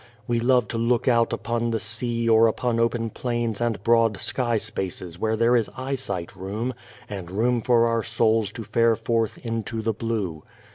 [0.27, 4.57] We love to look out upon the sea or upon open plains and broad sky
[4.57, 6.73] spaces where there is" eyesight room"
[7.07, 10.41] and room for our souls to fare forth into the blue.